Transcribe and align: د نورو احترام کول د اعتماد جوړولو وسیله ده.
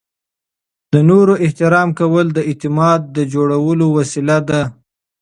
د 0.93 0.95
نورو 1.09 1.33
احترام 1.45 1.89
کول 1.99 2.27
د 2.33 2.39
اعتماد 2.49 3.01
جوړولو 3.33 3.85
وسیله 3.97 4.37
ده. 4.49 4.61